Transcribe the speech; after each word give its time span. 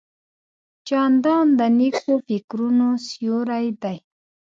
جانداد 0.87 1.47
د 1.59 1.61
نیکو 1.77 2.13
فکرونو 2.27 2.87
سیوری 3.07 3.67
دی. 3.81 3.97